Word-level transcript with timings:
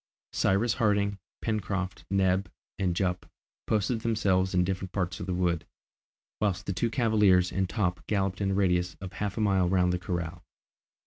Cyrus 0.33 0.73
Harding, 0.73 1.19
Pencroft, 1.43 2.05
Neb, 2.09 2.49
and 2.79 2.95
Jup, 2.95 3.27
posted 3.67 4.01
themselves 4.01 4.51
in 4.55 4.63
different 4.63 4.93
parts 4.93 5.19
of 5.19 5.27
the 5.27 5.33
wood, 5.35 5.63
whilst 6.39 6.65
the 6.65 6.73
two 6.73 6.89
cavaliers 6.89 7.51
and 7.51 7.69
Top 7.69 8.07
galloped 8.07 8.41
in 8.41 8.49
a 8.49 8.53
radius 8.55 8.95
of 8.99 9.13
half 9.13 9.37
a 9.37 9.41
mile 9.41 9.69
round 9.69 9.93
the 9.93 9.99
corral. 9.99 10.43